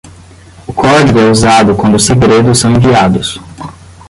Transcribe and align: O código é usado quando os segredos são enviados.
O 0.65 0.73
código 0.73 1.19
é 1.19 1.29
usado 1.29 1.75
quando 1.75 1.93
os 1.93 2.03
segredos 2.07 2.57
são 2.57 2.71
enviados. 2.71 3.39